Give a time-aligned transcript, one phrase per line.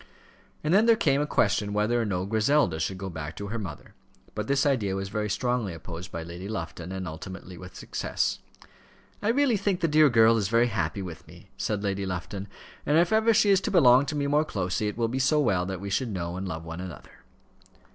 [0.63, 3.59] And then there came a question whether or no Griselda should go back to her
[3.59, 3.93] mother;
[4.33, 8.39] but this idea was very strongly opposed by Lady Lufton, and ultimately with success.
[9.21, 12.47] "I really think the dear girl is very happy with me," said Lady Lufton;
[12.83, 15.39] "and if ever she is to belong to me more closely, it will be so
[15.39, 17.19] well that we should know and love one another."